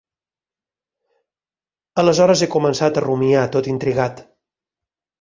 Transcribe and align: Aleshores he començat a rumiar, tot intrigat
Aleshores 2.05 2.43
he 2.43 2.49
començat 2.57 3.01
a 3.03 3.07
rumiar, 3.09 3.47
tot 3.59 3.73
intrigat 3.79 4.29